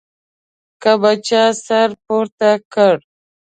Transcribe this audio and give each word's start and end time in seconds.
که 0.81 0.91
به 1.01 1.11
چا 1.27 1.43
سر 1.65 1.89
پورته 2.03 2.51
کړ. 2.73 2.95